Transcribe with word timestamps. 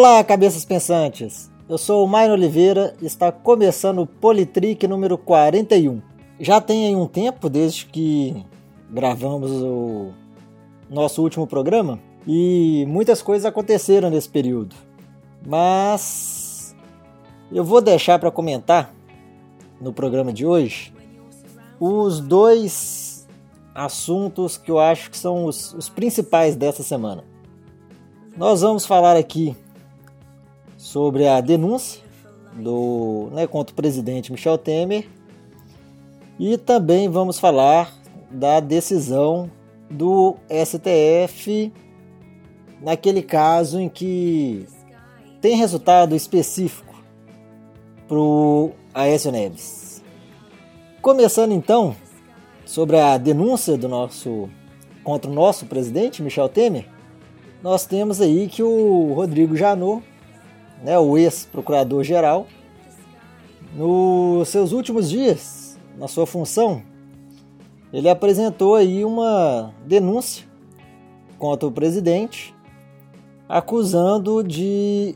Olá, 0.00 0.22
cabeças 0.22 0.64
pensantes! 0.64 1.50
Eu 1.68 1.76
sou 1.76 2.04
o 2.04 2.08
Maino 2.08 2.34
Oliveira 2.34 2.94
e 3.02 3.06
está 3.06 3.32
começando 3.32 3.98
o 3.98 4.06
Politrick 4.06 4.86
número 4.86 5.18
41. 5.18 6.00
Já 6.38 6.60
tem 6.60 6.86
aí 6.86 6.94
um 6.94 7.08
tempo 7.08 7.50
desde 7.50 7.84
que 7.84 8.46
gravamos 8.88 9.50
o 9.50 10.12
nosso 10.88 11.20
último 11.20 11.48
programa 11.48 11.98
e 12.24 12.86
muitas 12.86 13.20
coisas 13.20 13.44
aconteceram 13.44 14.08
nesse 14.08 14.28
período. 14.28 14.76
Mas 15.44 16.76
eu 17.50 17.64
vou 17.64 17.80
deixar 17.80 18.20
para 18.20 18.30
comentar 18.30 18.94
no 19.80 19.92
programa 19.92 20.32
de 20.32 20.46
hoje 20.46 20.94
os 21.80 22.20
dois 22.20 23.26
assuntos 23.74 24.56
que 24.56 24.70
eu 24.70 24.78
acho 24.78 25.10
que 25.10 25.18
são 25.18 25.44
os, 25.44 25.74
os 25.74 25.88
principais 25.88 26.54
dessa 26.54 26.84
semana. 26.84 27.24
Nós 28.36 28.60
vamos 28.60 28.86
falar 28.86 29.16
aqui 29.16 29.56
sobre 30.88 31.28
a 31.28 31.38
denúncia 31.42 32.02
do, 32.54 33.28
né, 33.32 33.46
contra 33.46 33.74
o 33.74 33.76
presidente 33.76 34.32
Michel 34.32 34.56
Temer 34.56 35.06
e 36.38 36.56
também 36.56 37.10
vamos 37.10 37.38
falar 37.38 37.94
da 38.30 38.58
decisão 38.58 39.50
do 39.90 40.36
STF 40.48 41.70
naquele 42.80 43.20
caso 43.20 43.78
em 43.78 43.86
que 43.86 44.66
tem 45.42 45.56
resultado 45.56 46.16
específico 46.16 46.94
para 48.06 48.16
o 48.16 48.72
Aécio 48.94 49.30
Neves. 49.30 50.02
Começando 51.02 51.52
então 51.52 51.94
sobre 52.64 52.98
a 52.98 53.18
denúncia 53.18 53.76
do 53.76 53.90
nosso 53.90 54.48
contra 55.04 55.30
o 55.30 55.34
nosso 55.34 55.66
presidente 55.66 56.22
Michel 56.22 56.48
Temer, 56.48 56.88
nós 57.62 57.84
temos 57.84 58.22
aí 58.22 58.48
que 58.48 58.62
o 58.62 59.12
Rodrigo 59.12 59.54
Janot 59.54 60.02
né, 60.82 60.98
o 60.98 61.16
ex-procurador-geral, 61.16 62.46
nos 63.74 64.48
seus 64.48 64.72
últimos 64.72 65.10
dias, 65.10 65.78
na 65.96 66.08
sua 66.08 66.26
função, 66.26 66.82
ele 67.92 68.08
apresentou 68.08 68.74
aí 68.74 69.04
uma 69.04 69.72
denúncia 69.86 70.46
contra 71.38 71.68
o 71.68 71.72
presidente, 71.72 72.54
acusando 73.48 74.42
de 74.42 75.14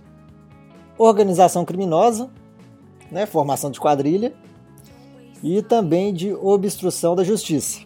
organização 0.96 1.64
criminosa, 1.64 2.30
né, 3.10 3.26
formação 3.26 3.70
de 3.70 3.80
quadrilha, 3.80 4.32
e 5.42 5.60
também 5.60 6.14
de 6.14 6.32
obstrução 6.32 7.16
da 7.16 7.24
justiça. 7.24 7.80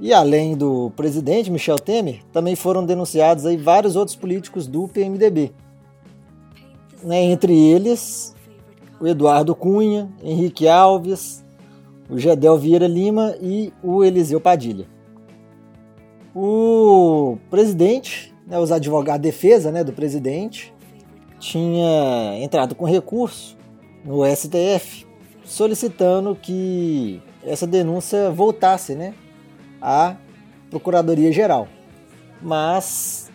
E 0.00 0.12
além 0.12 0.56
do 0.56 0.90
presidente 0.96 1.50
Michel 1.50 1.76
Temer, 1.76 2.22
também 2.32 2.56
foram 2.56 2.84
denunciados 2.86 3.44
aí 3.44 3.56
vários 3.56 3.94
outros 3.94 4.16
políticos 4.16 4.66
do 4.66 4.88
PMDB 4.88 5.52
né, 7.02 7.22
entre 7.22 7.54
eles 7.54 8.34
o 9.00 9.06
Eduardo 9.06 9.54
Cunha, 9.54 10.08
Henrique 10.22 10.66
Alves, 10.66 11.44
o 12.10 12.18
Gedel 12.18 12.58
Vieira 12.58 12.86
Lima 12.86 13.36
e 13.40 13.72
o 13.82 14.02
Eliseu 14.02 14.40
Padilha. 14.40 14.86
O 16.34 17.38
presidente, 17.50 18.34
né, 18.46 18.58
os 18.58 18.72
advogados 18.72 19.22
de 19.22 19.28
defesa 19.28 19.70
né, 19.70 19.84
do 19.84 19.92
presidente, 19.92 20.74
tinha 21.38 22.36
entrado 22.40 22.74
com 22.74 22.84
recurso 22.84 23.56
no 24.04 24.24
STF 24.24 25.06
solicitando 25.44 26.34
que 26.34 27.22
essa 27.44 27.66
denúncia 27.66 28.30
voltasse 28.30 28.94
né, 28.94 29.14
à 29.80 30.16
Procuradoria 30.70 31.32
Geral. 31.32 31.68
Mas 32.42 33.27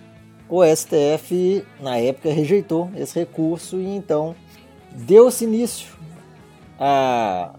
o 0.50 0.64
STF, 0.64 1.66
na 1.82 1.98
época, 1.98 2.32
rejeitou 2.32 2.90
esse 2.96 3.18
recurso 3.18 3.78
e 3.78 3.96
então 3.96 4.36
deu-se 4.92 5.46
início 5.46 5.94
a, 6.80 7.56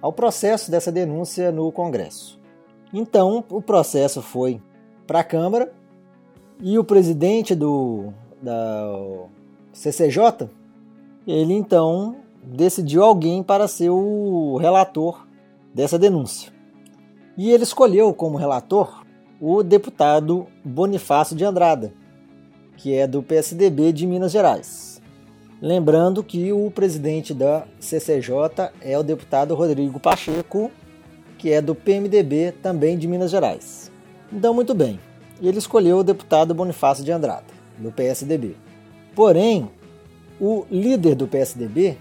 ao 0.00 0.12
processo 0.12 0.70
dessa 0.70 0.90
denúncia 0.90 1.52
no 1.52 1.70
Congresso. 1.70 2.40
Então, 2.92 3.44
o 3.48 3.62
processo 3.62 4.20
foi 4.20 4.60
para 5.06 5.20
a 5.20 5.24
Câmara 5.24 5.72
e 6.60 6.78
o 6.78 6.84
presidente 6.84 7.54
do 7.54 8.12
da 8.42 9.28
CCJ, 9.72 10.50
ele 11.26 11.54
então 11.54 12.16
decidiu 12.42 13.04
alguém 13.04 13.42
para 13.42 13.68
ser 13.68 13.90
o 13.90 14.56
relator 14.56 15.26
dessa 15.72 15.98
denúncia. 15.98 16.52
E 17.36 17.50
ele 17.50 17.62
escolheu 17.62 18.12
como 18.12 18.36
relator 18.36 19.04
o 19.40 19.62
deputado 19.62 20.46
Bonifácio 20.64 21.36
de 21.36 21.44
Andrada, 21.44 21.94
que 22.76 22.94
é 22.94 23.06
do 23.06 23.22
PSDB 23.22 23.92
de 23.92 24.06
Minas 24.06 24.32
Gerais. 24.32 25.00
Lembrando 25.60 26.24
que 26.24 26.52
o 26.52 26.70
presidente 26.70 27.32
da 27.32 27.64
CCJ 27.78 28.72
é 28.80 28.98
o 28.98 29.02
deputado 29.02 29.54
Rodrigo 29.54 30.00
Pacheco, 30.00 30.70
que 31.38 31.50
é 31.52 31.60
do 31.60 31.74
PMDB 31.74 32.52
também 32.62 32.98
de 32.98 33.06
Minas 33.06 33.30
Gerais. 33.30 33.90
Então, 34.32 34.52
muito 34.52 34.74
bem, 34.74 34.98
ele 35.40 35.58
escolheu 35.58 35.98
o 35.98 36.04
deputado 36.04 36.54
Bonifácio 36.54 37.04
de 37.04 37.12
Andrada, 37.12 37.46
do 37.78 37.92
PSDB. 37.92 38.56
Porém, 39.14 39.70
o 40.40 40.64
líder 40.70 41.14
do 41.14 41.28
PSDB, 41.28 41.96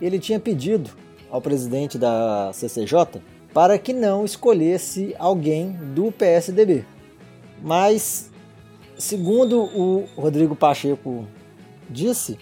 ele 0.00 0.18
tinha 0.18 0.38
pedido 0.38 0.90
ao 1.30 1.40
presidente 1.40 1.96
da 1.96 2.50
CCJ 2.52 3.22
para 3.54 3.78
que 3.78 3.92
não 3.92 4.24
escolhesse 4.24 5.14
alguém 5.18 5.72
do 5.94 6.12
PSDB. 6.12 6.84
Mas 7.62 8.30
segundo 8.98 9.62
o 9.62 10.06
Rodrigo 10.16 10.56
Pacheco 10.56 11.24
disse, 11.88 12.38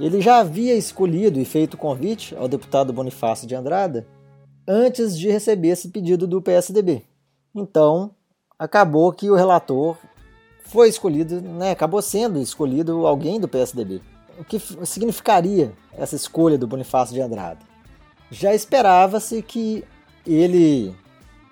ele 0.00 0.20
já 0.20 0.38
havia 0.38 0.74
escolhido 0.74 1.38
e 1.38 1.44
feito 1.44 1.76
convite 1.76 2.34
ao 2.36 2.48
deputado 2.48 2.92
Bonifácio 2.92 3.46
de 3.46 3.54
Andrada 3.54 4.06
antes 4.66 5.16
de 5.16 5.30
receber 5.30 5.68
esse 5.68 5.88
pedido 5.88 6.26
do 6.26 6.42
PSDB. 6.42 7.02
Então, 7.54 8.10
acabou 8.58 9.12
que 9.12 9.30
o 9.30 9.36
relator 9.36 9.96
foi 10.64 10.88
escolhido, 10.88 11.40
né, 11.40 11.70
acabou 11.70 12.02
sendo 12.02 12.40
escolhido 12.40 13.06
alguém 13.06 13.38
do 13.38 13.46
PSDB. 13.46 14.00
O 14.38 14.44
que 14.44 14.58
significaria 14.84 15.72
essa 15.96 16.16
escolha 16.16 16.58
do 16.58 16.66
Bonifácio 16.66 17.14
de 17.14 17.20
Andrada? 17.20 17.60
Já 18.30 18.52
esperava-se 18.52 19.42
que 19.42 19.84
ele 20.26 20.92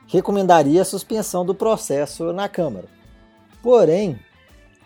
recomendaria 0.09 0.83
a 0.83 0.85
suspensão 0.85 1.45
do 1.45 1.55
processo 1.55 2.33
na 2.33 2.49
Câmara. 2.49 2.89
Porém, 3.63 4.19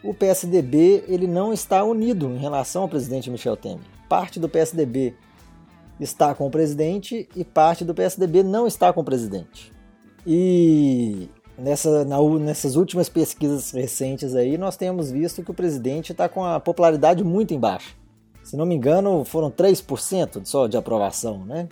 o 0.02 0.12
PSDB 0.12 1.04
ele 1.08 1.26
não 1.26 1.52
está 1.52 1.82
unido 1.82 2.28
em 2.28 2.38
relação 2.38 2.82
ao 2.82 2.88
presidente 2.88 3.30
Michel 3.30 3.56
Temer. 3.56 3.80
Parte 4.08 4.38
do 4.38 4.48
PSDB 4.48 5.14
está 5.98 6.34
com 6.34 6.46
o 6.46 6.50
presidente 6.50 7.28
e 7.34 7.44
parte 7.44 7.84
do 7.84 7.94
PSDB 7.94 8.42
não 8.42 8.66
está 8.66 8.92
com 8.92 9.00
o 9.00 9.04
presidente. 9.04 9.72
E 10.26 11.28
nessa, 11.58 12.04
na, 12.04 12.20
nessas 12.38 12.76
últimas 12.76 13.08
pesquisas 13.08 13.70
recentes 13.70 14.34
aí, 14.34 14.58
nós 14.58 14.76
temos 14.76 15.10
visto 15.10 15.42
que 15.42 15.50
o 15.50 15.54
presidente 15.54 16.12
está 16.12 16.28
com 16.28 16.44
a 16.44 16.60
popularidade 16.60 17.24
muito 17.24 17.54
embaixo. 17.54 17.96
Se 18.44 18.56
não 18.56 18.66
me 18.66 18.74
engano, 18.74 19.24
foram 19.24 19.50
3% 19.50 20.44
só 20.44 20.66
de 20.66 20.76
aprovação, 20.76 21.44
né? 21.44 21.68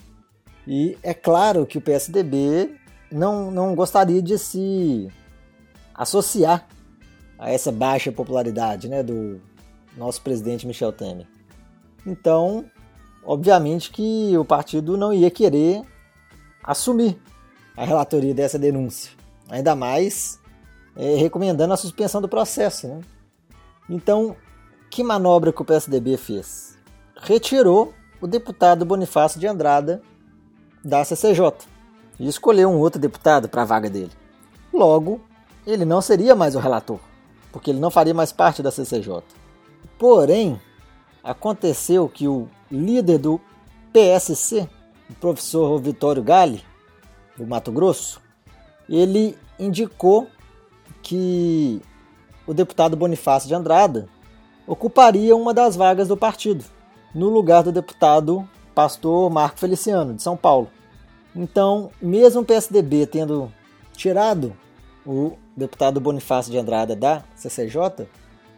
E 0.66 0.98
é 1.02 1.12
claro 1.12 1.66
que 1.66 1.78
o 1.78 1.80
PSDB 1.80 2.74
não, 3.12 3.50
não 3.50 3.74
gostaria 3.74 4.22
de 4.22 4.38
se 4.38 5.08
associar 5.94 6.66
a 7.38 7.50
essa 7.50 7.72
baixa 7.72 8.12
popularidade 8.12 8.88
né, 8.88 9.02
do 9.02 9.40
nosso 9.96 10.20
presidente 10.22 10.66
Michel 10.66 10.92
Temer. 10.92 11.26
Então, 12.06 12.64
obviamente 13.24 13.90
que 13.90 14.36
o 14.36 14.44
partido 14.44 14.96
não 14.96 15.12
ia 15.12 15.30
querer 15.30 15.82
assumir 16.62 17.18
a 17.76 17.84
relatoria 17.84 18.34
dessa 18.34 18.58
denúncia, 18.58 19.12
ainda 19.48 19.74
mais 19.74 20.38
é, 20.96 21.16
recomendando 21.16 21.74
a 21.74 21.76
suspensão 21.76 22.20
do 22.20 22.28
processo. 22.28 22.86
Né? 22.86 23.00
Então, 23.88 24.36
que 24.90 25.02
manobra 25.02 25.52
que 25.52 25.62
o 25.62 25.64
PSDB 25.64 26.16
fez? 26.16 26.78
Retirou 27.16 27.92
o 28.20 28.26
deputado 28.26 28.84
Bonifácio 28.84 29.40
de 29.40 29.46
Andrada 29.46 30.02
da 30.84 31.04
CCJ 31.04 31.52
e 32.18 32.28
escolheu 32.28 32.70
um 32.70 32.78
outro 32.78 33.00
deputado 33.00 33.48
para 33.48 33.62
a 33.62 33.64
vaga 33.66 33.90
dele. 33.90 34.12
Logo, 34.72 35.20
ele 35.66 35.84
não 35.84 36.00
seria 36.00 36.34
mais 36.34 36.54
o 36.54 36.60
relator 36.60 37.00
porque 37.54 37.70
ele 37.70 37.78
não 37.78 37.88
faria 37.88 38.12
mais 38.12 38.32
parte 38.32 38.64
da 38.64 38.72
CCJ. 38.72 39.22
Porém, 39.96 40.60
aconteceu 41.22 42.08
que 42.08 42.26
o 42.26 42.48
líder 42.68 43.18
do 43.18 43.40
PSC, 43.92 44.68
o 45.08 45.14
professor 45.14 45.80
Vitório 45.80 46.20
Gale, 46.20 46.64
do 47.36 47.46
Mato 47.46 47.70
Grosso, 47.70 48.20
ele 48.88 49.38
indicou 49.56 50.26
que 51.00 51.80
o 52.44 52.52
deputado 52.52 52.96
Bonifácio 52.96 53.46
de 53.46 53.54
Andrada 53.54 54.08
ocuparia 54.66 55.36
uma 55.36 55.54
das 55.54 55.76
vagas 55.76 56.08
do 56.08 56.16
partido, 56.16 56.64
no 57.14 57.28
lugar 57.28 57.62
do 57.62 57.70
deputado 57.70 58.48
pastor 58.74 59.30
Marco 59.30 59.60
Feliciano, 59.60 60.12
de 60.12 60.24
São 60.24 60.36
Paulo. 60.36 60.68
Então, 61.36 61.92
mesmo 62.02 62.40
o 62.40 62.44
PSDB 62.44 63.06
tendo 63.06 63.48
tirado 63.92 64.56
o 65.06 65.38
deputado 65.56 66.00
Bonifácio 66.00 66.50
de 66.50 66.58
Andrada 66.58 66.96
da 66.96 67.22
CCJ, 67.36 68.06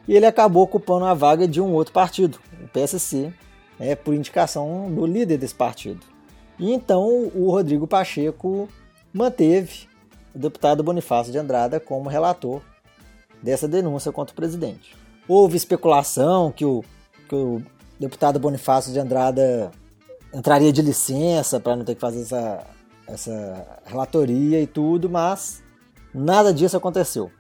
e 0.09 0.15
ele 0.15 0.27
acabou 0.27 0.63
ocupando 0.63 1.05
a 1.05 1.15
vaga 1.15 1.47
de 1.49 1.61
um 1.61 1.73
outro 1.73 1.93
partido, 1.93 2.39
o 2.63 2.69
PSC, 2.69 3.33
né, 3.79 3.95
por 3.95 4.15
indicação 4.15 4.91
do 4.93 5.05
líder 5.05 5.39
desse 5.39 5.55
partido. 5.55 6.01
E 6.59 6.73
então 6.73 7.31
o 7.35 7.51
Rodrigo 7.51 7.87
Pacheco 7.87 8.69
manteve 9.13 9.87
o 10.35 10.39
deputado 10.39 10.83
Bonifácio 10.83 11.33
de 11.33 11.39
Andrada 11.39 11.81
como 11.81 12.09
relator 12.09 12.63
dessa 13.43 13.69
denúncia 13.69 14.13
contra 14.13 14.33
o 14.33 14.37
presidente. 14.37 14.95
Houve 15.29 15.57
especulação 15.57 16.53
que 16.53 16.65
o, 16.65 16.85
que 17.29 17.35
o 17.35 17.63
deputado 17.99 18.39
Bonifácio 18.39 18.93
de 18.93 18.99
Andrada 18.99 19.71
entraria 20.33 20.73
de 20.73 20.83
licença 20.83 21.59
para 21.59 21.77
não 21.77 21.85
ter 21.85 21.95
que 21.95 22.01
fazer 22.01 22.23
essa, 22.23 22.67
essa 23.07 23.81
relatoria 23.85 24.61
e 24.61 24.67
tudo, 24.67 25.11
mas 25.11 25.63
nada 26.17 26.53
disso 26.53 26.77
aconteceu. 26.77 27.31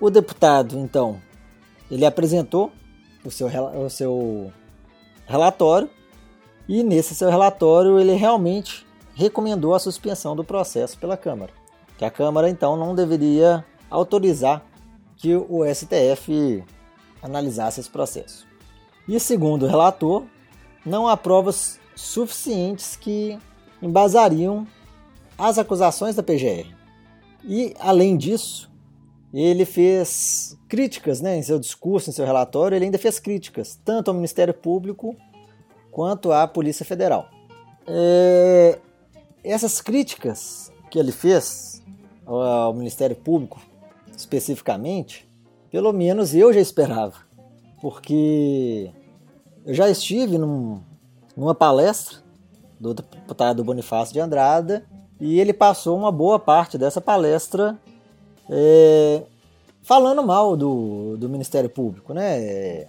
O 0.00 0.10
deputado, 0.10 0.78
então, 0.78 1.20
ele 1.90 2.04
apresentou 2.04 2.72
o 3.24 3.30
seu, 3.30 3.48
o 3.48 3.90
seu 3.90 4.52
relatório 5.26 5.88
e 6.68 6.82
nesse 6.82 7.14
seu 7.14 7.30
relatório 7.30 7.98
ele 7.98 8.14
realmente 8.14 8.86
recomendou 9.14 9.74
a 9.74 9.78
suspensão 9.78 10.34
do 10.36 10.44
processo 10.44 10.98
pela 10.98 11.16
Câmara, 11.16 11.52
que 11.96 12.04
a 12.04 12.10
Câmara 12.10 12.48
então 12.48 12.76
não 12.76 12.94
deveria 12.94 13.64
autorizar 13.90 14.62
que 15.16 15.34
o 15.34 15.64
STF 15.64 16.62
analisasse 17.22 17.80
esse 17.80 17.90
processo. 17.90 18.46
E 19.08 19.18
segundo 19.20 19.64
o 19.64 19.68
relator, 19.68 20.24
não 20.84 21.08
há 21.08 21.16
provas 21.16 21.80
suficientes 21.94 22.96
que 22.96 23.38
embasariam 23.80 24.66
as 25.38 25.58
acusações 25.58 26.14
da 26.14 26.22
PGR. 26.22 26.76
E 27.44 27.74
além 27.78 28.16
disso, 28.16 28.70
ele 29.32 29.64
fez 29.64 30.56
críticas 30.68 31.20
né, 31.20 31.36
em 31.36 31.42
seu 31.42 31.58
discurso, 31.58 32.10
em 32.10 32.12
seu 32.12 32.24
relatório, 32.24 32.76
ele 32.76 32.86
ainda 32.86 32.98
fez 32.98 33.18
críticas, 33.18 33.78
tanto 33.84 34.08
ao 34.08 34.14
Ministério 34.14 34.54
Público 34.54 35.16
quanto 35.90 36.32
à 36.32 36.46
Polícia 36.46 36.84
Federal. 36.84 37.28
É, 37.86 38.78
essas 39.44 39.80
críticas 39.80 40.72
que 40.90 40.98
ele 40.98 41.12
fez 41.12 41.82
ao 42.24 42.74
Ministério 42.74 43.14
Público, 43.14 43.60
especificamente, 44.16 45.28
pelo 45.70 45.92
menos 45.92 46.34
eu 46.34 46.52
já 46.52 46.60
esperava, 46.60 47.16
porque 47.80 48.90
eu 49.64 49.74
já 49.74 49.88
estive 49.88 50.38
num, 50.38 50.80
numa 51.36 51.54
palestra 51.54 52.18
do 52.80 52.94
deputado 52.94 53.62
Bonifácio 53.64 54.12
de 54.12 54.20
Andrada 54.20 54.86
e 55.20 55.40
ele 55.40 55.52
passou 55.52 55.96
uma 55.96 56.12
boa 56.12 56.38
parte 56.38 56.76
dessa 56.76 57.00
palestra 57.00 57.76
é, 58.50 59.22
falando 59.82 60.22
mal 60.22 60.56
do, 60.56 61.16
do 61.16 61.28
Ministério 61.28 61.70
Público, 61.70 62.12
né? 62.12 62.86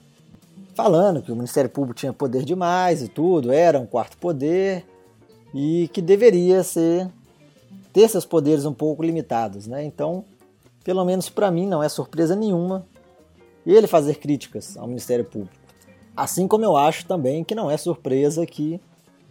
falando 0.77 1.23
que 1.23 1.31
o 1.31 1.35
Ministério 1.35 1.71
Público 1.71 1.99
tinha 1.99 2.13
poder 2.13 2.43
demais 2.43 3.01
e 3.01 3.07
tudo, 3.07 3.51
era 3.51 3.79
um 3.79 3.87
quarto 3.87 4.15
poder 4.17 4.85
e 5.51 5.89
que 5.91 6.03
deveria 6.03 6.63
ser 6.63 7.09
ter 7.91 8.07
seus 8.07 8.25
poderes 8.25 8.63
um 8.63 8.73
pouco 8.73 9.01
limitados, 9.01 9.65
né? 9.65 9.83
Então, 9.83 10.23
pelo 10.83 11.03
menos 11.03 11.29
para 11.29 11.49
mim 11.49 11.65
não 11.65 11.81
é 11.81 11.89
surpresa 11.89 12.35
nenhuma 12.35 12.85
ele 13.65 13.87
fazer 13.87 14.19
críticas 14.19 14.77
ao 14.77 14.85
Ministério 14.87 15.25
Público. 15.25 15.55
Assim 16.15 16.47
como 16.47 16.63
eu 16.63 16.77
acho 16.77 17.07
também 17.07 17.43
que 17.43 17.55
não 17.55 17.71
é 17.71 17.75
surpresa 17.75 18.45
que 18.45 18.79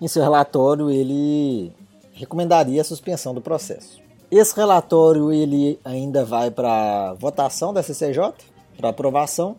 em 0.01 0.09
seu 0.09 0.23
relatório 0.23 0.91
ele 0.91 1.73
recomendaria 2.17 2.81
a 2.81 2.85
suspensão 2.85 3.33
do 3.35 3.41
processo. 3.41 4.01
Esse 4.31 4.57
relatório 4.57 5.31
ele 5.31 5.79
ainda 5.85 6.25
vai 6.25 6.51
para 6.51 7.15
votação 7.15 7.73
da 7.73 7.83
CCJ, 7.83 8.33
para 8.77 8.89
aprovação, 8.89 9.57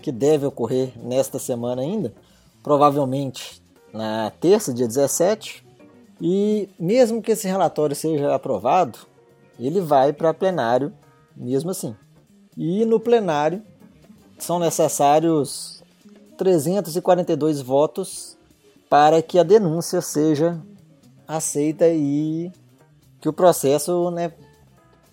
que 0.00 0.10
deve 0.10 0.46
ocorrer 0.46 0.92
nesta 0.96 1.38
semana 1.38 1.82
ainda, 1.82 2.14
provavelmente 2.62 3.60
na 3.92 4.30
terça, 4.40 4.72
dia 4.72 4.86
17. 4.86 5.66
E 6.20 6.68
mesmo 6.78 7.20
que 7.20 7.32
esse 7.32 7.46
relatório 7.46 7.94
seja 7.94 8.34
aprovado, 8.34 8.98
ele 9.58 9.80
vai 9.80 10.12
para 10.12 10.32
plenário 10.32 10.92
mesmo 11.36 11.70
assim. 11.70 11.94
E 12.56 12.84
no 12.86 12.98
plenário 12.98 13.62
são 14.38 14.58
necessários 14.58 15.82
342 16.38 17.60
votos 17.60 18.38
para 18.88 19.20
que 19.20 19.38
a 19.38 19.42
denúncia 19.42 20.00
seja 20.00 20.58
aceita 21.26 21.88
e 21.88 22.50
que 23.20 23.28
o 23.28 23.32
processo 23.32 24.10
né, 24.10 24.32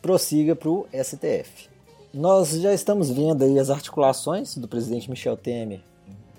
prossiga 0.01 0.55
para 0.55 0.69
o 0.69 0.85
STF. 0.93 1.69
Nós 2.13 2.49
já 2.51 2.73
estamos 2.73 3.09
vendo 3.09 3.43
aí 3.43 3.57
as 3.57 3.69
articulações 3.69 4.55
do 4.57 4.67
presidente 4.67 5.09
Michel 5.09 5.35
Temer 5.35 5.81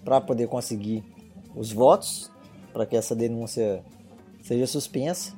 para 0.04 0.20
poder 0.20 0.46
conseguir 0.46 1.02
os 1.56 1.72
votos 1.72 2.30
para 2.72 2.84
que 2.84 2.96
essa 2.96 3.14
denúncia 3.14 3.82
seja 4.42 4.66
suspensa. 4.66 5.32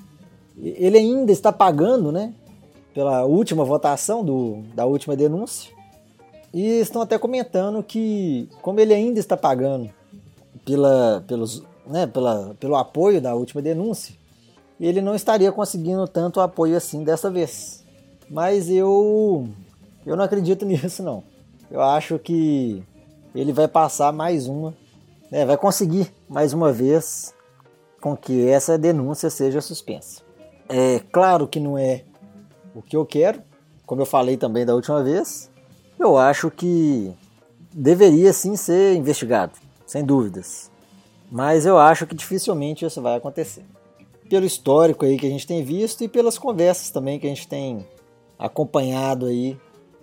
Ele 0.58 0.98
ainda 0.98 1.30
está 1.30 1.52
pagando, 1.52 2.10
né, 2.10 2.34
pela 2.92 3.24
última 3.24 3.64
votação 3.64 4.24
do, 4.24 4.62
da 4.74 4.86
última 4.86 5.14
denúncia. 5.14 5.70
E 6.52 6.80
estão 6.80 7.02
até 7.02 7.18
comentando 7.18 7.82
que, 7.82 8.48
como 8.62 8.80
ele 8.80 8.94
ainda 8.94 9.20
está 9.20 9.36
pagando 9.36 9.90
pela, 10.64 11.22
pelos, 11.26 11.62
né, 11.86 12.06
pela, 12.06 12.54
pelo 12.58 12.74
apoio 12.74 13.20
da 13.20 13.34
última 13.34 13.60
denúncia, 13.60 14.14
ele 14.80 15.00
não 15.00 15.14
estaria 15.14 15.50
conseguindo 15.50 16.06
tanto 16.06 16.40
apoio 16.40 16.76
assim 16.76 17.02
dessa 17.02 17.30
vez. 17.30 17.84
Mas 18.28 18.68
eu 18.68 19.48
eu 20.04 20.16
não 20.16 20.24
acredito 20.24 20.64
nisso 20.66 21.02
não. 21.02 21.22
Eu 21.70 21.80
acho 21.80 22.18
que 22.18 22.82
ele 23.34 23.52
vai 23.52 23.66
passar 23.66 24.12
mais 24.12 24.46
uma, 24.46 24.74
né, 25.30 25.44
vai 25.44 25.56
conseguir 25.56 26.12
mais 26.28 26.52
uma 26.52 26.72
vez 26.72 27.34
com 28.00 28.16
que 28.16 28.46
essa 28.48 28.78
denúncia 28.78 29.28
seja 29.30 29.60
suspensa. 29.60 30.22
É 30.68 31.00
claro 31.12 31.48
que 31.48 31.58
não 31.58 31.76
é 31.76 32.04
o 32.74 32.82
que 32.82 32.96
eu 32.96 33.04
quero, 33.04 33.42
como 33.84 34.02
eu 34.02 34.06
falei 34.06 34.36
também 34.36 34.64
da 34.64 34.74
última 34.74 35.02
vez. 35.02 35.50
Eu 35.98 36.16
acho 36.16 36.50
que 36.50 37.12
deveria 37.72 38.32
sim 38.32 38.54
ser 38.54 38.94
investigado, 38.94 39.52
sem 39.86 40.04
dúvidas. 40.04 40.70
Mas 41.30 41.66
eu 41.66 41.78
acho 41.78 42.06
que 42.06 42.14
dificilmente 42.14 42.84
isso 42.84 43.02
vai 43.02 43.16
acontecer 43.16 43.64
pelo 44.28 44.46
histórico 44.46 45.04
aí 45.04 45.16
que 45.16 45.26
a 45.26 45.30
gente 45.30 45.46
tem 45.46 45.62
visto 45.62 46.02
e 46.02 46.08
pelas 46.08 46.38
conversas 46.38 46.90
também 46.90 47.18
que 47.18 47.26
a 47.26 47.30
gente 47.30 47.48
tem 47.48 47.86
acompanhado 48.38 49.26
aí 49.26 49.56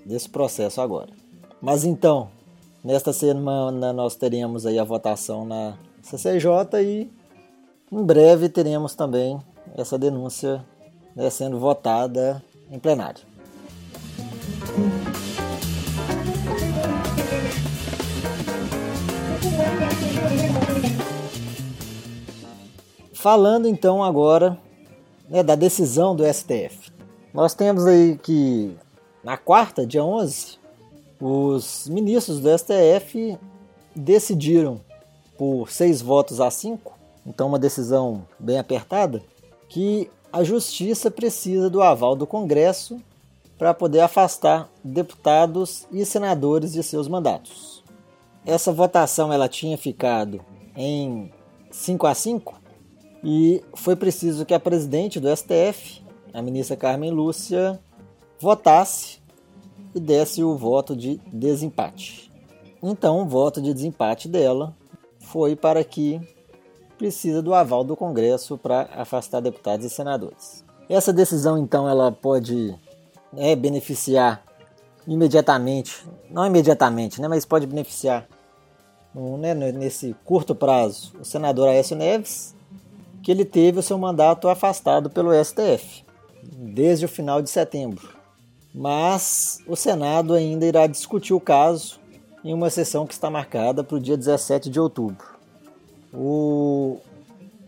desse 0.05 0.29
processo 0.29 0.81
agora. 0.81 1.09
Mas 1.61 1.85
então, 1.85 2.29
nesta 2.83 3.13
semana 3.13 3.93
nós 3.93 4.15
teremos 4.15 4.65
aí 4.65 4.79
a 4.79 4.83
votação 4.83 5.45
na 5.45 5.77
CCJ 6.01 6.81
e 6.81 7.11
em 7.91 8.03
breve 8.03 8.49
teremos 8.49 8.95
também 8.95 9.39
essa 9.77 9.97
denúncia 9.97 10.63
né, 11.15 11.29
sendo 11.29 11.59
votada 11.59 12.43
em 12.71 12.79
plenário. 12.79 13.32
Falando 23.13 23.67
então 23.67 24.03
agora 24.03 24.57
né, 25.29 25.43
da 25.43 25.55
decisão 25.55 26.15
do 26.15 26.23
STF. 26.25 26.91
Nós 27.33 27.53
temos 27.53 27.85
aí 27.85 28.17
que 28.17 28.75
na 29.23 29.37
quarta, 29.37 29.85
dia 29.85 30.03
11, 30.03 30.57
os 31.19 31.87
ministros 31.87 32.39
do 32.39 32.49
STF 32.57 33.37
decidiram 33.95 34.81
por 35.37 35.71
seis 35.71 36.01
votos 36.01 36.41
a 36.41 36.51
cinco, 36.51 36.97
então 37.25 37.47
uma 37.47 37.59
decisão 37.59 38.25
bem 38.37 38.59
apertada, 38.59 39.23
que 39.69 40.09
a 40.31 40.43
justiça 40.43 41.09
precisa 41.09 41.69
do 41.69 41.81
aval 41.81 42.15
do 42.15 42.27
Congresso 42.27 42.99
para 43.57 43.73
poder 43.73 44.01
afastar 44.01 44.69
deputados 44.83 45.87
e 45.91 46.05
senadores 46.05 46.73
de 46.73 46.83
seus 46.83 47.07
mandatos. 47.07 47.83
Essa 48.45 48.73
votação 48.73 49.31
ela 49.31 49.47
tinha 49.47 49.77
ficado 49.77 50.41
em 50.75 51.31
5 51.71 52.05
a 52.05 52.13
5 52.13 52.62
e 53.23 53.63
foi 53.73 53.95
preciso 53.95 54.45
que 54.45 54.53
a 54.53 54.59
presidente 54.59 55.19
do 55.19 55.33
STF, 55.33 56.03
a 56.33 56.41
ministra 56.41 56.75
Carmen 56.75 57.11
Lúcia, 57.11 57.79
votasse 58.39 59.19
e 59.95 59.99
desse 59.99 60.43
o 60.43 60.57
voto 60.57 60.95
de 60.95 61.21
desempate. 61.31 62.29
Então, 62.81 63.21
o 63.21 63.25
voto 63.25 63.61
de 63.61 63.73
desempate 63.73 64.27
dela 64.27 64.75
foi 65.19 65.55
para 65.55 65.83
que 65.83 66.19
precisa 66.97 67.41
do 67.41 67.53
aval 67.53 67.83
do 67.83 67.95
Congresso 67.95 68.57
para 68.57 68.89
afastar 68.93 69.39
deputados 69.39 69.85
e 69.85 69.89
senadores. 69.89 70.65
Essa 70.89 71.13
decisão, 71.13 71.57
então, 71.57 71.87
ela 71.87 72.11
pode 72.11 72.75
né, 73.31 73.55
beneficiar 73.55 74.43
imediatamente, 75.07 76.05
não 76.29 76.45
imediatamente, 76.45 77.21
né, 77.21 77.27
mas 77.29 77.45
pode 77.45 77.65
beneficiar 77.65 78.27
né, 79.15 79.53
nesse 79.53 80.13
curto 80.25 80.53
prazo 80.53 81.13
o 81.19 81.23
senador 81.23 81.69
Aécio 81.69 81.95
Neves 81.95 82.52
que 83.23 83.31
ele 83.31 83.45
teve 83.45 83.79
o 83.79 83.83
seu 83.83 83.97
mandato 83.97 84.49
afastado 84.49 85.09
pelo 85.09 85.31
STF 85.43 86.03
desde 86.43 87.05
o 87.05 87.09
final 87.09 87.41
de 87.41 87.49
setembro. 87.49 88.09
Mas 88.75 89.59
o 89.67 89.75
Senado 89.75 90.33
ainda 90.33 90.65
irá 90.65 90.87
discutir 90.87 91.33
o 91.33 91.39
caso 91.39 91.99
em 92.43 92.53
uma 92.53 92.69
sessão 92.69 93.07
que 93.07 93.13
está 93.13 93.29
marcada 93.29 93.83
para 93.83 93.95
o 93.95 93.99
dia 93.99 94.17
17 94.17 94.69
de 94.69 94.79
outubro. 94.79 95.25
O 96.13 96.97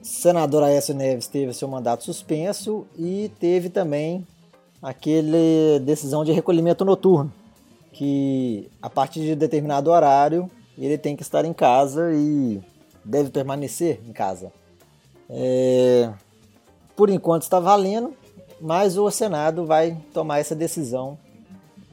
senador 0.01 0.63
Aécio 0.63 0.93
Neves 0.93 1.27
teve 1.27 1.53
seu 1.53 1.67
mandato 1.67 2.03
suspenso 2.03 2.85
e 2.97 3.31
teve 3.39 3.69
também 3.69 4.27
aquele 4.81 5.79
decisão 5.79 6.25
de 6.25 6.31
recolhimento 6.31 6.83
noturno, 6.83 7.31
que 7.93 8.69
a 8.81 8.89
partir 8.89 9.21
de 9.21 9.35
determinado 9.35 9.89
horário 9.89 10.49
ele 10.77 10.97
tem 10.97 11.15
que 11.15 11.23
estar 11.23 11.45
em 11.45 11.53
casa 11.53 12.11
e 12.13 12.61
deve 13.03 13.29
permanecer 13.29 14.01
em 14.07 14.11
casa. 14.11 14.51
É, 15.29 16.11
por 16.95 17.09
enquanto 17.09 17.43
está 17.43 17.59
valendo, 17.59 18.13
mas 18.61 18.97
o 18.97 19.09
Senado 19.09 19.65
vai 19.65 19.97
tomar 20.13 20.39
essa 20.39 20.55
decisão 20.55 21.17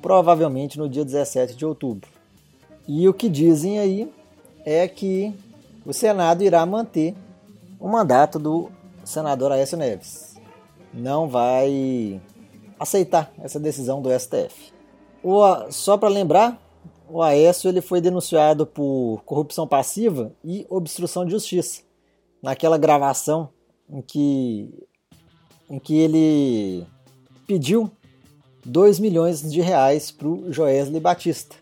provavelmente 0.00 0.78
no 0.78 0.88
dia 0.88 1.04
17 1.04 1.54
de 1.54 1.64
outubro. 1.64 2.08
E 2.86 3.08
o 3.08 3.14
que 3.14 3.28
dizem 3.28 3.78
aí 3.78 4.12
é 4.64 4.86
que 4.88 5.34
o 5.86 5.92
Senado 5.92 6.42
irá 6.42 6.64
manter 6.66 7.14
o 7.78 7.88
mandato 7.88 8.38
do 8.38 8.70
senador 9.04 9.52
Aécio 9.52 9.76
Neves. 9.76 10.36
Não 10.92 11.28
vai 11.28 12.20
aceitar 12.78 13.32
essa 13.40 13.58
decisão 13.58 14.02
do 14.02 14.10
STF. 14.10 14.72
O, 15.22 15.40
só 15.70 15.96
para 15.96 16.08
lembrar, 16.08 16.60
o 17.08 17.22
Aécio 17.22 17.68
ele 17.68 17.80
foi 17.80 18.00
denunciado 18.00 18.66
por 18.66 19.22
corrupção 19.24 19.66
passiva 19.66 20.32
e 20.44 20.66
obstrução 20.68 21.24
de 21.24 21.30
justiça 21.30 21.82
naquela 22.42 22.76
gravação 22.76 23.50
em 23.88 24.02
que, 24.02 24.86
em 25.70 25.78
que 25.78 25.96
ele 25.96 26.86
pediu 27.46 27.90
2 28.64 28.98
milhões 28.98 29.50
de 29.50 29.60
reais 29.60 30.10
para 30.10 30.28
o 30.28 30.52
Joesley 30.52 31.00
Batista, 31.00 31.56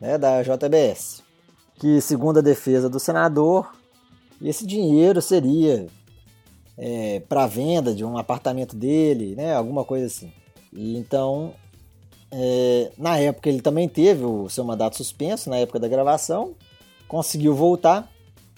né, 0.00 0.16
da 0.16 0.42
JBS, 0.42 1.22
que 1.74 2.00
segundo 2.00 2.38
a 2.38 2.42
defesa 2.42 2.88
do 2.88 3.00
senador, 3.00 3.72
esse 4.42 4.66
dinheiro 4.66 5.20
seria 5.20 5.86
é, 6.76 7.20
para 7.20 7.46
venda 7.46 7.94
de 7.94 8.04
um 8.04 8.16
apartamento 8.16 8.74
dele, 8.74 9.34
né? 9.36 9.54
Alguma 9.54 9.84
coisa 9.84 10.06
assim. 10.06 10.32
E 10.72 10.96
então, 10.96 11.52
é, 12.30 12.90
na 12.96 13.18
época 13.18 13.50
ele 13.50 13.60
também 13.60 13.86
teve 13.88 14.24
o 14.24 14.48
seu 14.48 14.64
mandato 14.64 14.96
suspenso 14.96 15.50
na 15.50 15.56
época 15.56 15.78
da 15.78 15.88
gravação, 15.88 16.54
conseguiu 17.06 17.54
voltar 17.54 18.10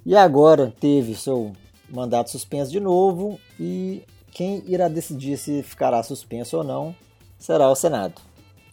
e 0.07 0.15
agora 0.15 0.73
teve 0.79 1.17
seu 1.17 1.53
mandato 1.93 2.31
suspenso 2.31 2.71
de 2.71 2.81
novo 2.81 3.39
e 3.61 4.03
quem 4.33 4.63
irá 4.67 4.89
decidir 4.89 5.37
se 5.37 5.63
ficará 5.63 6.03
suspenso 6.03 6.57
ou 6.57 6.65
não 6.65 6.95
será 7.39 7.71
o 7.71 7.75
Senado. 7.75 8.15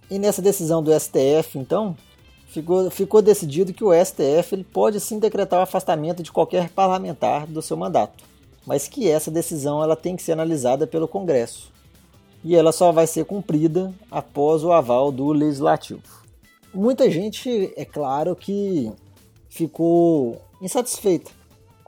E 0.09 0.17
nessa 0.17 0.41
decisão 0.41 0.81
do 0.81 0.97
STF, 0.97 1.57
então, 1.57 1.95
ficou, 2.47 2.89
ficou 2.89 3.21
decidido 3.21 3.73
que 3.73 3.83
o 3.83 3.93
STF 3.93 4.53
ele 4.53 4.63
pode 4.63 4.99
sim 4.99 5.19
decretar 5.19 5.59
o 5.59 5.63
afastamento 5.63 6.23
de 6.23 6.31
qualquer 6.31 6.69
parlamentar 6.69 7.45
do 7.45 7.61
seu 7.61 7.75
mandato, 7.75 8.23
mas 8.65 8.87
que 8.87 9.09
essa 9.09 9.29
decisão 9.29 9.83
ela 9.83 9.95
tem 9.95 10.15
que 10.15 10.23
ser 10.23 10.31
analisada 10.31 10.87
pelo 10.87 11.07
Congresso 11.07 11.71
e 12.43 12.55
ela 12.55 12.71
só 12.71 12.91
vai 12.91 13.05
ser 13.05 13.25
cumprida 13.25 13.93
após 14.09 14.63
o 14.63 14.71
aval 14.71 15.11
do 15.11 15.27
Legislativo. 15.31 16.01
Muita 16.73 17.09
gente, 17.09 17.73
é 17.75 17.83
claro, 17.83 18.35
que 18.35 18.91
ficou 19.49 20.39
insatisfeita 20.61 21.38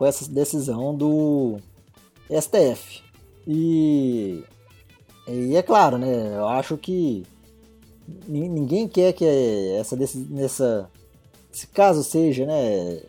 com 0.02 0.06
essa 0.08 0.28
decisão 0.28 0.96
do 0.96 1.60
STF. 2.28 3.04
E, 3.46 4.44
e 5.28 5.56
é 5.56 5.62
claro, 5.62 6.00
né? 6.00 6.38
Eu 6.38 6.48
acho 6.48 6.76
que 6.76 7.24
ninguém 8.28 8.88
quer 8.88 9.14
que 9.14 9.24
essa, 9.80 9.96
nessa, 9.96 10.90
esse 11.54 11.68
caso 11.68 12.04
seja 12.04 12.48
né, 12.48 13.04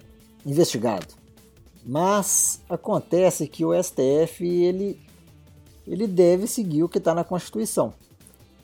investigado. 0.44 1.06
Mas 1.82 2.60
acontece 2.68 3.48
que 3.48 3.64
o 3.64 3.72
STF 3.82 4.46
ele, 4.46 5.00
ele 5.86 6.06
deve 6.06 6.46
seguir 6.46 6.82
o 6.82 6.90
que 6.90 6.98
está 6.98 7.14
na 7.14 7.24
Constituição. 7.24 7.94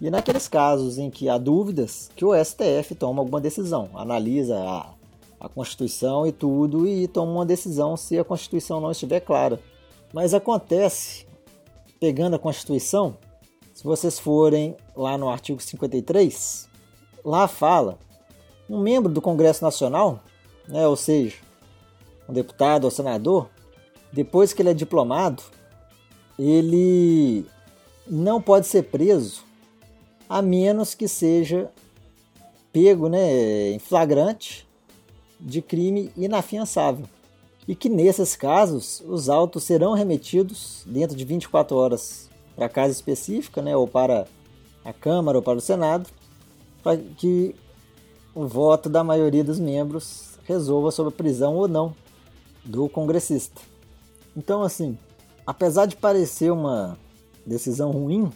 E 0.02 0.10
naqueles 0.10 0.46
casos 0.46 0.98
em 0.98 1.08
que 1.08 1.30
há 1.30 1.38
dúvidas, 1.38 2.10
que 2.14 2.26
o 2.26 2.34
STF 2.44 2.94
toma 2.94 3.22
alguma 3.22 3.40
decisão, 3.40 3.88
analisa 3.94 4.54
a, 4.58 4.90
a 5.40 5.48
Constituição 5.48 6.26
e 6.26 6.32
tudo 6.32 6.86
e 6.86 7.06
toma 7.06 7.32
uma 7.32 7.46
decisão 7.46 7.96
se 7.96 8.18
a 8.18 8.24
Constituição 8.24 8.80
não 8.80 8.90
estiver 8.90 9.20
clara. 9.20 9.60
Mas 10.12 10.34
acontece, 10.34 11.26
pegando 12.00 12.36
a 12.36 12.38
Constituição, 12.38 13.16
se 13.72 13.84
vocês 13.84 14.18
forem 14.18 14.76
lá 14.96 15.16
no 15.16 15.28
artigo 15.28 15.62
53, 15.62 16.68
lá 17.24 17.46
fala 17.46 17.98
um 18.68 18.80
membro 18.80 19.12
do 19.12 19.22
Congresso 19.22 19.64
Nacional, 19.64 20.20
né, 20.66 20.86
ou 20.86 20.96
seja, 20.96 21.36
um 22.28 22.32
deputado 22.32 22.84
ou 22.84 22.90
senador, 22.90 23.48
depois 24.12 24.52
que 24.52 24.60
ele 24.62 24.70
é 24.70 24.74
diplomado, 24.74 25.42
ele 26.38 27.46
não 28.06 28.40
pode 28.40 28.66
ser 28.66 28.84
preso 28.84 29.44
a 30.28 30.42
menos 30.42 30.94
que 30.94 31.08
seja 31.08 31.70
pego 32.72 33.08
né, 33.08 33.70
em 33.70 33.78
flagrante 33.78 34.67
de 35.40 35.62
crime 35.62 36.10
inafiançável. 36.16 37.06
E 37.66 37.74
que 37.74 37.88
nesses 37.88 38.34
casos 38.34 39.02
os 39.06 39.28
autos 39.28 39.64
serão 39.64 39.92
remetidos 39.92 40.82
dentro 40.86 41.16
de 41.16 41.24
24 41.24 41.76
horas 41.76 42.30
para 42.56 42.66
a 42.66 42.68
casa 42.68 42.92
específica, 42.92 43.60
né, 43.62 43.76
ou 43.76 43.86
para 43.86 44.26
a 44.84 44.92
Câmara 44.92 45.38
ou 45.38 45.42
para 45.42 45.58
o 45.58 45.60
Senado, 45.60 46.08
para 46.82 46.96
que 46.96 47.54
o 48.34 48.46
voto 48.46 48.88
da 48.88 49.04
maioria 49.04 49.44
dos 49.44 49.58
membros 49.58 50.38
resolva 50.44 50.90
sobre 50.90 51.12
a 51.12 51.16
prisão 51.16 51.56
ou 51.56 51.68
não 51.68 51.94
do 52.64 52.88
congressista. 52.88 53.60
Então, 54.36 54.62
assim, 54.62 54.96
apesar 55.46 55.86
de 55.86 55.96
parecer 55.96 56.50
uma 56.50 56.98
decisão 57.44 57.90
ruim, 57.90 58.30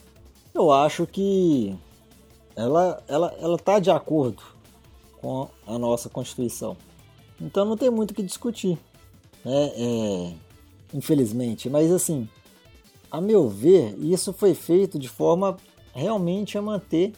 eu 0.53 0.71
acho 0.71 1.07
que 1.07 1.75
ela 2.55 3.01
ela 3.07 3.33
ela 3.39 3.55
está 3.55 3.79
de 3.79 3.89
acordo 3.89 4.43
com 5.19 5.47
a 5.65 5.77
nossa 5.79 6.09
Constituição. 6.09 6.77
Então 7.43 7.65
não 7.65 7.75
tem 7.75 7.89
muito 7.89 8.11
o 8.11 8.13
que 8.13 8.23
discutir, 8.23 8.79
né? 9.43 9.71
É, 9.75 10.33
infelizmente. 10.93 11.69
Mas 11.69 11.91
assim, 11.91 12.27
a 13.11 13.19
meu 13.19 13.49
ver, 13.49 13.97
isso 13.99 14.31
foi 14.31 14.55
feito 14.55 14.97
de 14.97 15.09
forma 15.09 15.57
realmente 15.93 16.57
a 16.57 16.61
manter 16.61 17.11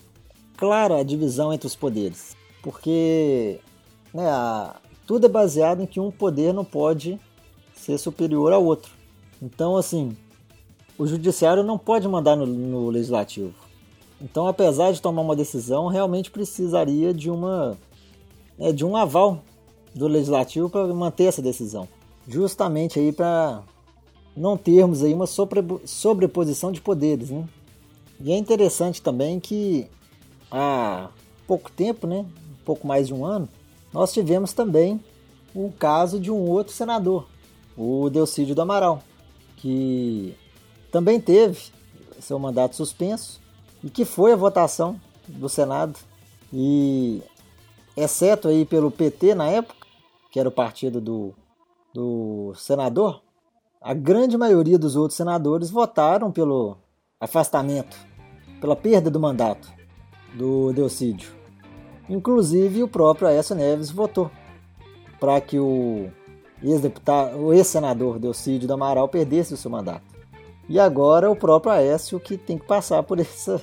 clara 0.58 0.98
a 1.00 1.04
divisão 1.04 1.54
entre 1.54 1.68
os 1.68 1.76
poderes. 1.76 2.36
Porque 2.64 3.60
né, 4.12 4.28
a, 4.28 4.82
tudo 5.06 5.28
é 5.28 5.30
baseado 5.30 5.84
em 5.84 5.86
que 5.86 6.00
um 6.00 6.10
poder 6.10 6.54
não 6.54 6.66
pode 6.66 7.20
ser 7.76 8.00
superior 8.00 8.52
ao 8.52 8.66
outro. 8.66 8.92
Então, 9.40 9.78
assim, 9.78 10.18
o 10.98 11.06
judiciário 11.06 11.62
não 11.62 11.78
pode 11.78 12.08
mandar 12.08 12.36
no, 12.36 12.48
no 12.48 12.90
legislativo. 12.90 13.54
Então, 14.20 14.48
apesar 14.48 14.92
de 14.92 15.02
tomar 15.02 15.22
uma 15.22 15.36
decisão, 15.36 15.88
realmente 15.88 16.32
precisaria 16.32 17.14
de 17.14 17.30
uma 17.30 17.78
né, 18.58 18.72
de 18.72 18.84
um 18.84 18.96
aval 18.96 19.44
do 19.96 20.08
legislativo 20.08 20.70
para 20.70 20.86
manter 20.94 21.24
essa 21.24 21.42
decisão, 21.42 21.88
justamente 22.28 23.00
aí 23.00 23.12
para 23.14 23.64
não 24.36 24.58
termos 24.58 25.02
aí 25.02 25.14
uma 25.14 25.26
sobreposição 25.26 26.72
de 26.72 26.82
poderes, 26.82 27.30
né? 27.30 27.48
E 28.20 28.32
é 28.32 28.38
interessante 28.38 29.02
também 29.02 29.40
que 29.40 29.88
há 30.52 31.10
pouco 31.48 31.72
tempo, 31.72 32.06
né, 32.06 32.20
um 32.20 32.66
pouco 32.66 32.86
mais 32.86 33.08
de 33.08 33.14
um 33.14 33.26
ano, 33.26 33.48
nós 33.94 34.12
tivemos 34.12 34.52
também 34.52 35.00
o 35.54 35.72
caso 35.72 36.20
de 36.20 36.30
um 36.30 36.50
outro 36.50 36.74
senador, 36.74 37.26
o 37.78 38.10
Delcídio 38.10 38.54
do 38.54 38.62
Amaral, 38.62 39.02
que 39.58 40.36
também 40.92 41.20
teve 41.20 41.72
seu 42.20 42.38
mandato 42.38 42.76
suspenso 42.76 43.40
e 43.84 43.90
que 43.90 44.04
foi 44.04 44.34
a 44.34 44.36
votação 44.36 45.00
do 45.28 45.48
Senado. 45.48 45.98
E 46.52 47.22
exceto 47.96 48.48
aí 48.48 48.66
pelo 48.66 48.92
PT 48.92 49.36
na 49.36 49.48
época, 49.48 49.85
que 50.36 50.40
era 50.42 50.50
o 50.50 50.52
partido 50.52 51.00
do, 51.00 51.34
do 51.94 52.54
senador, 52.56 53.22
a 53.82 53.94
grande 53.94 54.38
maioria 54.38 54.78
dos 54.78 54.98
outros 54.98 55.16
senadores 55.16 55.70
votaram 55.70 56.30
pelo 56.30 56.76
afastamento, 57.22 57.96
pela 58.60 58.76
perda 58.76 59.10
do 59.10 59.18
mandato 59.18 59.72
do 60.34 60.74
Delcídio. 60.74 61.34
Inclusive 62.10 62.84
o 62.84 62.88
próprio 62.90 63.30
Aécio 63.30 63.56
Neves 63.56 63.90
votou 63.90 64.30
para 65.22 65.40
que 65.40 65.58
o 65.58 66.12
ex-deputado, 66.62 67.38
o 67.38 67.54
ex-senador 67.54 68.20
Delcídio 68.20 68.68
do 68.68 68.74
Amaral 68.74 69.08
perdesse 69.08 69.54
o 69.54 69.58
seu 69.58 69.72
mandato. 69.72 70.04
E 70.68 70.78
agora 70.78 71.32
o 71.32 71.36
próprio 71.38 71.72
Aécio 71.72 72.20
que 72.20 72.38
tem 72.38 72.58
que 72.58 72.68
passar 72.68 73.02
por 73.04 73.22
essa, 73.22 73.62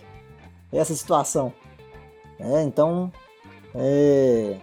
essa 0.72 0.94
situação. 0.94 1.52
É, 2.40 2.62
então, 2.62 3.12
é, 3.74 4.56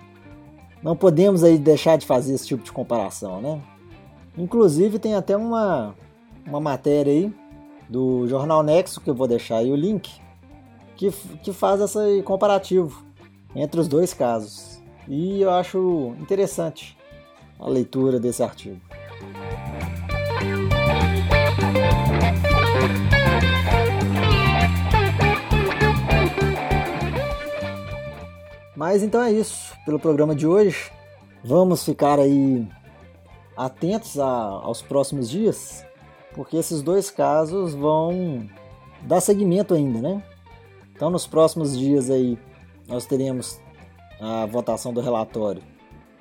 não 0.81 0.95
podemos 0.95 1.43
aí 1.43 1.57
deixar 1.57 1.97
de 1.97 2.05
fazer 2.05 2.33
esse 2.33 2.47
tipo 2.47 2.63
de 2.63 2.71
comparação, 2.71 3.41
né? 3.41 3.61
Inclusive 4.37 4.99
tem 4.99 5.15
até 5.15 5.35
uma, 5.35 5.95
uma 6.45 6.59
matéria 6.59 7.11
aí 7.11 7.33
do 7.89 8.27
Jornal 8.27 8.63
Nexo, 8.63 9.01
que 9.01 9.09
eu 9.09 9.15
vou 9.15 9.27
deixar 9.27 9.57
aí 9.57 9.71
o 9.71 9.75
link, 9.75 10.21
que, 10.95 11.11
que 11.43 11.51
faz 11.51 11.81
esse 11.81 12.21
comparativo 12.23 13.03
entre 13.55 13.79
os 13.81 13.87
dois 13.87 14.13
casos. 14.13 14.81
E 15.07 15.41
eu 15.41 15.49
acho 15.49 16.13
interessante 16.19 16.97
a 17.59 17.67
leitura 17.67 18.19
desse 18.19 18.43
artigo. 18.43 18.79
Mas 28.79 29.03
então 29.03 29.21
é 29.21 29.29
isso 29.29 29.75
pelo 29.83 29.99
programa 29.99 30.33
de 30.33 30.47
hoje. 30.47 30.89
Vamos 31.43 31.83
ficar 31.83 32.17
aí 32.17 32.65
atentos 33.57 34.17
a, 34.17 34.25
aos 34.25 34.81
próximos 34.81 35.29
dias, 35.29 35.85
porque 36.33 36.55
esses 36.55 36.81
dois 36.81 37.11
casos 37.11 37.73
vão 37.73 38.49
dar 39.01 39.19
seguimento 39.19 39.73
ainda, 39.73 39.99
né? 39.99 40.23
Então 40.95 41.09
nos 41.09 41.27
próximos 41.27 41.77
dias 41.77 42.09
aí 42.09 42.39
nós 42.87 43.05
teremos 43.05 43.59
a 44.17 44.45
votação 44.45 44.93
do 44.93 45.01
relatório 45.01 45.61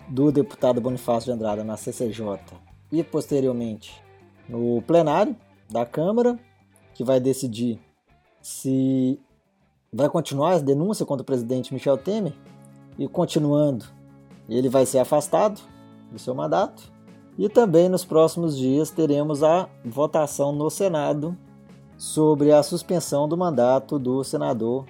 do 0.09 0.33
deputado 0.33 0.81
Bonifácio 0.81 1.31
de 1.31 1.37
Andrada 1.39 1.63
na 1.63 1.77
CCJ 1.77 2.41
e 2.91 3.05
posteriormente 3.05 4.03
no 4.49 4.83
plenário 4.83 5.37
da 5.71 5.87
Câmara, 5.87 6.37
que 6.93 7.05
vai 7.05 7.21
decidir 7.21 7.79
se 8.43 9.21
vai 9.93 10.09
continuar 10.09 10.55
a 10.55 10.59
denúncia 10.59 11.07
contra 11.07 11.23
o 11.23 11.27
presidente 11.27 11.73
Michel 11.73 11.99
Temer 11.99 12.35
e 12.99 13.09
continuando, 13.09 13.85
ele 14.49 14.69
vai 14.69 14.85
ser 14.85 14.99
afastado 14.99 15.61
do 16.11 16.19
seu 16.19 16.35
mandato. 16.35 16.93
E 17.39 17.49
também 17.49 17.89
nos 17.89 18.05
próximos 18.05 18.59
dias 18.59 18.91
teremos 18.91 19.43
a 19.45 19.69
votação 19.85 20.53
no 20.53 20.69
Senado 20.69 21.37
sobre 21.97 22.53
a 22.53 22.63
suspensão 22.63 23.29
do 23.29 23.37
mandato 23.37 23.99
do 23.99 24.25
senador 24.25 24.87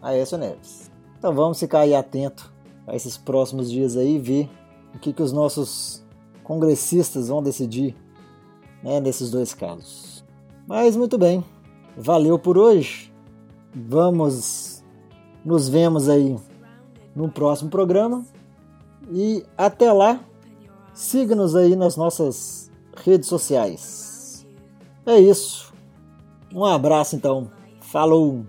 Aécio 0.00 0.36
Neves. 0.38 0.90
Então 1.18 1.34
vamos 1.34 1.58
ficar 1.58 1.80
aí 1.80 1.94
atento 1.94 2.52
a 2.86 2.94
esses 2.94 3.16
próximos 3.16 3.70
dias 3.70 3.96
aí 3.96 4.16
e 4.16 4.18
ver 4.18 4.50
o 4.94 4.98
que, 4.98 5.12
que 5.12 5.22
os 5.22 5.32
nossos 5.32 6.04
congressistas 6.44 7.28
vão 7.28 7.42
decidir 7.42 7.94
né, 8.82 9.00
nesses 9.00 9.30
dois 9.30 9.52
casos. 9.52 10.24
Mas 10.66 10.96
muito 10.96 11.18
bem, 11.18 11.44
valeu 11.96 12.38
por 12.38 12.56
hoje. 12.56 13.12
Vamos, 13.74 14.82
nos 15.44 15.68
vemos 15.68 16.08
aí 16.08 16.36
no 17.14 17.28
próximo 17.28 17.70
programa 17.70 18.24
e 19.10 19.44
até 19.56 19.92
lá, 19.92 20.20
siga-nos 20.92 21.54
aí 21.54 21.76
nas 21.76 21.96
nossas 21.96 22.70
redes 22.96 23.28
sociais. 23.28 24.46
É 25.06 25.18
isso. 25.18 25.72
Um 26.54 26.64
abraço 26.64 27.16
então. 27.16 27.50
Falou! 27.80 28.44